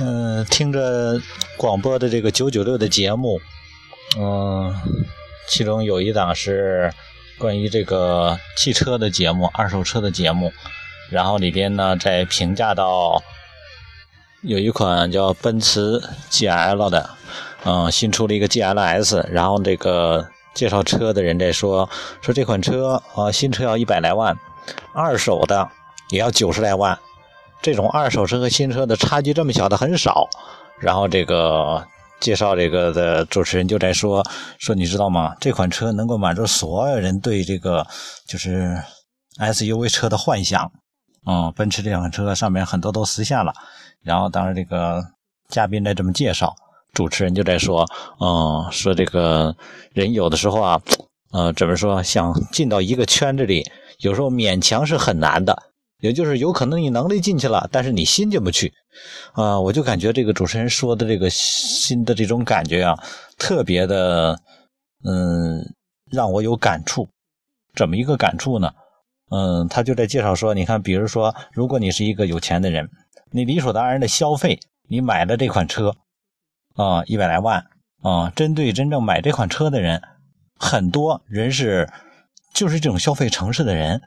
[0.00, 1.20] 嗯，听着
[1.56, 3.40] 广播的这个九九六的节目，
[4.18, 4.74] 嗯，
[5.46, 6.92] 其中有一档是
[7.38, 10.52] 关于这个汽车的节目，二手车的节目，
[11.10, 13.22] 然后里边呢在评价到
[14.42, 17.10] 有一款叫奔驰 GL 的，
[17.64, 21.88] 嗯，新出了一个 GLS，然后这个介绍车的人在说，
[22.20, 24.36] 说这款车啊，新车要一百来万，
[24.92, 25.68] 二手的
[26.10, 26.98] 也要九十来万。
[27.64, 30.28] 这种二手车和新车的差距这么小的很少，
[30.78, 31.82] 然后这个
[32.20, 34.22] 介绍这个的主持人就在说
[34.58, 35.34] 说你知道吗？
[35.40, 37.86] 这款车能够满足所有人对这个
[38.28, 38.78] 就是
[39.38, 40.70] SUV 车的幻想。
[41.26, 43.54] 嗯，奔驰这款车上面很多都实现了。
[44.02, 45.02] 然后当然这个
[45.48, 46.54] 嘉宾在这么介绍，
[46.92, 47.86] 主持人就在说，
[48.20, 49.56] 嗯，说这个
[49.94, 50.78] 人有的时候啊，
[51.32, 53.64] 呃，怎么说，想进到一个圈子里，
[54.00, 55.62] 有时候勉强是很难的。
[56.04, 58.74] 也就是有可能你能力进去了，但是你心进不去，
[59.32, 63.02] 啊，我就感觉这个主持人说的这个心的这种感觉啊，
[63.38, 64.38] 特别的，
[65.02, 65.64] 嗯，
[66.10, 67.08] 让我有感触。
[67.74, 68.70] 怎么一个感触呢？
[69.30, 72.90] 嗯，他就在介绍说，你看，比如说，如果你是一个有钱的人，
[73.32, 75.96] 你理所当然的消费，你买了这款车，
[76.74, 77.64] 啊，一百来万，
[78.02, 80.02] 啊，针对真正买这款车的人，
[80.58, 81.90] 很多人是
[82.52, 84.02] 就是这种消费城市的人。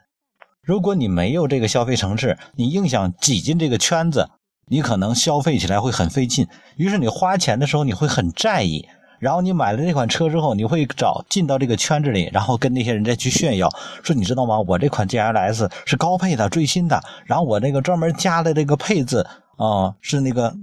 [0.68, 4.28] 如果你没有这个消费城市，你硬想挤进这个圈子，
[4.66, 6.46] 你可能消费起来会很费劲。
[6.76, 8.86] 于是你花钱的时候你会很在意，
[9.18, 13.66] 然后你买了这款车之后，你会找进到这个圈子里，然后跟那些人再去炫耀，
[14.02, 14.60] 说你知道吗？
[14.60, 20.54] 我这款 GLS 是高配的、最新的，然后我那个专门加的这个配置啊，是那个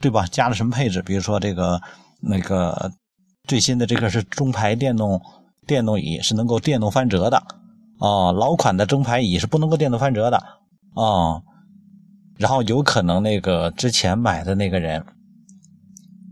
[0.00, 0.26] 对吧？
[0.28, 1.00] 加了什么配置？
[1.02, 1.80] 比如说这个
[2.20, 2.90] 那个
[3.46, 5.22] 最新的这个是中排电动
[5.68, 7.40] 电动椅，是能够电动翻折的。
[8.02, 10.42] 哦，老款的中排椅是不能够电动翻折的
[10.94, 11.40] 哦，
[12.36, 15.06] 然后有可能那个之前买的那个人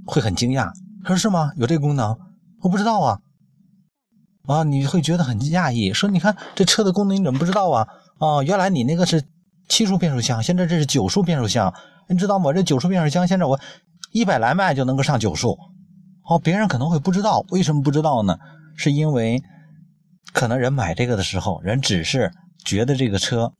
[0.05, 0.73] 会很惊讶，
[1.05, 1.53] 他说是吗？
[1.55, 2.19] 有这个功能？
[2.63, 3.21] 我不知道啊。
[4.49, 7.87] 啊，你会觉得很讶异，说你看这车的功能你怎么不知道啊？
[8.19, 9.23] 哦，原来你那个是
[9.69, 11.73] 七速变速箱，现在这是九速变速箱，
[12.09, 12.53] 你知道吗？
[12.53, 13.61] 这九速变速箱现在我
[14.11, 15.57] 一百来迈就能够上九速。
[16.29, 18.37] 哦，别人可能会不知道，为什么不知道呢？
[18.77, 19.41] 是因为。
[20.33, 22.31] 可能人买这个的时候，人只是
[22.65, 23.53] 觉得这个车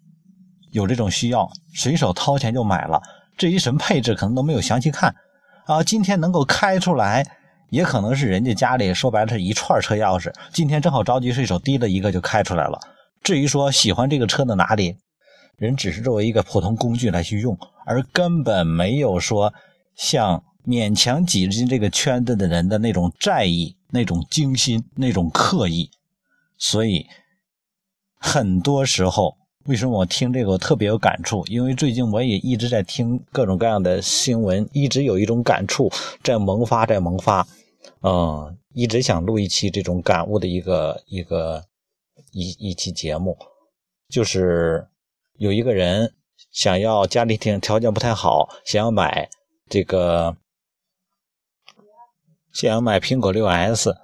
[0.71, 3.01] 有这种需要，随手掏钱就买了。
[3.37, 5.15] 至于什么配置，可能都没有详细看。
[5.67, 7.27] 啊，今天能够开出来，
[7.71, 12.79] 也可能是人家家里说白了是一串车钥匙，今天正好着急，顺手提了一个就开出来了。
[13.23, 14.97] 至于说喜欢这个车的哪里，
[15.57, 19.53] 人只是作为一个普通工具来去用，而根本没有说
[19.97, 25.91] 像勉强挤进这个圈子的人的那种在意、那种精心、那种刻意。
[26.61, 27.07] 所以，
[28.19, 29.35] 很多时候，
[29.65, 31.43] 为什么我听这个我特别有感触？
[31.47, 35.91] 因为最近我也一直在听各种各样的新闻，一直有一种感触
[36.23, 37.49] 在萌发，在萌发。
[38.03, 41.65] 嗯，一直想录一期这种感悟的一个一个
[42.33, 43.39] 一一期节目，
[44.11, 44.87] 就是
[45.39, 46.15] 有一个人
[46.53, 49.31] 想要家里条条件不太好，想要买
[49.71, 50.37] 这个，
[52.53, 53.97] 想要买苹果六 S。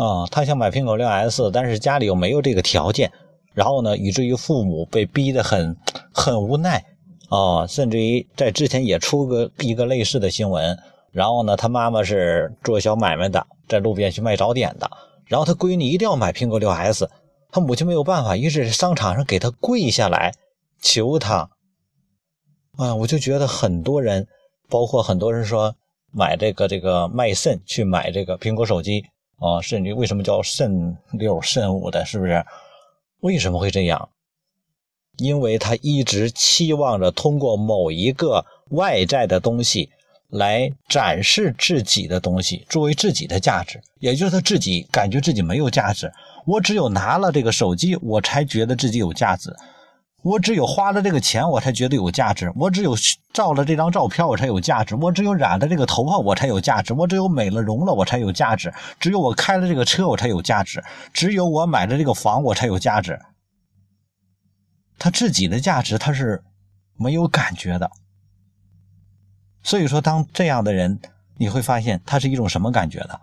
[0.00, 3.12] 啊，他想买苹果六 S，但是家里又没有这个条件，
[3.52, 5.76] 然后呢，以至于父母被逼得很
[6.10, 6.82] 很无奈
[7.28, 10.78] 啊，甚至于在之前也出过一个类似的新闻，
[11.12, 14.90] 然后呢，他妈妈是做小买卖的，在路边去卖早点的，
[15.26, 17.06] 然后他闺女一定要买苹果六 S，
[17.52, 20.32] 他母亲没有办法，于是商场上给他跪下来
[20.80, 21.50] 求他，
[22.78, 24.26] 啊，我就觉得很多人，
[24.70, 25.74] 包括很多人说
[26.10, 29.04] 买这个这个卖肾去买这个苹果手机。
[29.40, 32.04] 啊，甚至为什么叫肾六肾五的？
[32.04, 32.44] 是不是？
[33.20, 34.08] 为什么会这样？
[35.16, 39.90] 因为他一直期望着通过某一个外在的东西
[40.28, 46.10] 来展示自己的东西，作为自己的价值，也就是他自己感觉自己没有价值。
[46.46, 49.54] 我只有拿了这个手机，我才觉得自己有价值。
[50.22, 52.94] 我只有花了这个钱，我才觉得有价值；我只有
[53.32, 60.80] 照了这张照片，我才有价值；我只有染了这个头发，我才有价值；我只有美了容了，我才有价值；只有我开了这个车，我才有价值；
[61.14, 63.18] 只有我买了这个房，我才有价值。
[64.98, 66.42] 他自己的价值他是
[66.96, 67.90] 没有感觉的。
[69.62, 71.00] 所以说，当这样的人，
[71.38, 73.18] 你会发现他是一种什么感觉呢？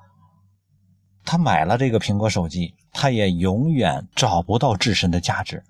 [1.23, 5.63] 他买了这个苹果手机，他也永远找不到自身的价值。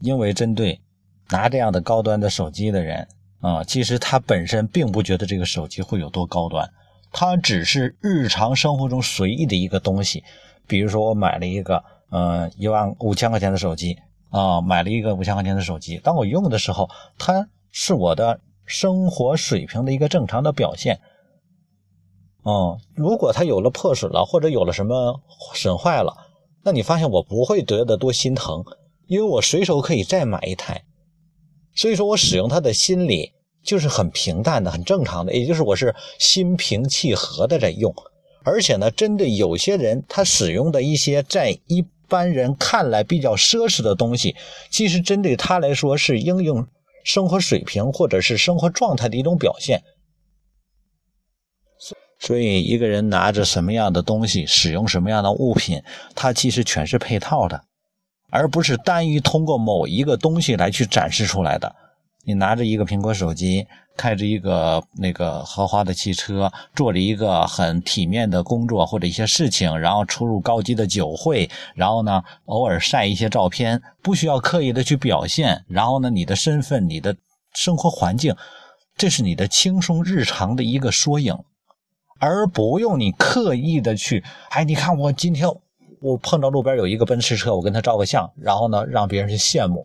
[0.00, 0.80] 因为针对
[1.30, 3.06] 拿这样的高端的手机的人
[3.40, 6.70] 啊，其实他本身并不觉得这个手机会有多高端，
[7.12, 10.24] 他只是日常生活中随意的一个东西。
[10.66, 13.98] 比如说，我买了一个呃一万五千块钱的手机
[14.28, 16.88] 啊，买了一个五千块钱的手机，当我用的时候，
[17.18, 21.00] 它是我的生活水平的一个正常的表现。
[22.42, 25.20] 哦，如果它有了破损了，或者有了什么
[25.54, 26.16] 损坏了，
[26.62, 28.64] 那你发现我不会觉得多心疼，
[29.10, 30.84] 因为我随手可以再买一台。
[31.74, 37.92] 所以说我使用它的心理就是很平淡的、很正常的，也就是我是心平气和的在用。
[38.44, 44.36] 而且呢，针对有些人他使用的一些在一般人看来比较奢侈的东西，
[44.70, 46.64] 其实针对他来说是应用
[47.02, 49.82] 生活水平或者是生活状态的一种表现。
[52.20, 55.82] 所以，一个人拿着什么样的东西，使用什么样的物品，
[56.14, 57.64] 它其实全是配套的，
[58.30, 61.74] 而不是单于通过某一个东西来去展示出来的。
[62.24, 63.66] 你拿着一个苹果手机，
[63.96, 75.64] 开着一个那个豪华的汽车，做着一个很体面的工作或者一些事情，然后出入高级的酒会，然后呢，偶尔晒一些照片，不需要刻意的去表现。
[75.66, 77.16] 然后呢，你的身份、你的
[77.54, 78.36] 生活环境，
[78.96, 81.36] 这是你的轻松日常的一个缩影。
[82.18, 85.48] 而不用你刻意的去，哎，你看我今天
[86.00, 89.84] 我碰到路边有一个奔驰车，我跟他照个相，然后呢让别人去羡慕，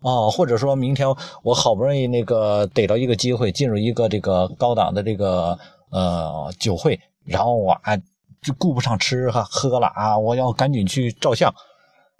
[0.00, 1.08] 哦，或者说明天
[1.42, 5.58] 我好不容易那个逮到一个机会进入一个这个高档的这个
[5.90, 7.96] 呃酒会，然后我啊
[8.40, 11.52] 就顾不上吃和喝了啊，我要赶紧去照相。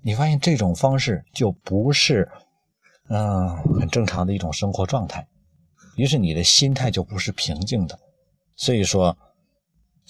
[0.02, 2.28] 你发现这种方式就不是
[3.08, 5.26] 嗯很正常的一种生活状态，
[5.96, 7.98] 于是你的心态就不是平静的，
[8.56, 9.16] 所以说。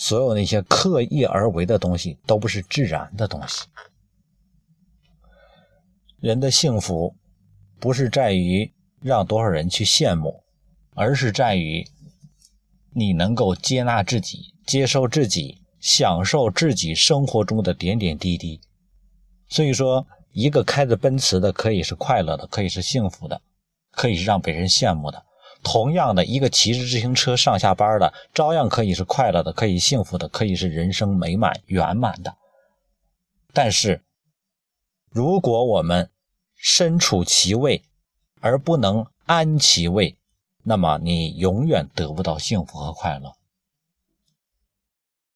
[0.00, 3.66] 所有那些刻意而为的东西，都不是自然的东西。
[6.20, 7.14] 人的幸福，
[7.78, 10.42] 不是在于让多少人去羡慕，
[10.94, 11.86] 而是在于
[12.94, 18.58] 你能够接纳自己、接受自己、享受自己生活中的点点滴滴。
[19.50, 23.42] 所以说，一个开着奔驰的，可以是快乐的，可以是幸福的，
[23.90, 25.22] 可以是让别人羡慕的。
[25.62, 32.34] 同样的一个骑着自行车上下班的，照样可以是快乐的，可以幸福的，可以是人生美满圆满的。
[33.52, 34.02] 但是，
[35.10, 36.08] 如果我们
[36.54, 37.82] 身处其位
[38.40, 40.16] 而不能安其位，
[40.62, 43.34] 那么你永远得不到幸福和快乐。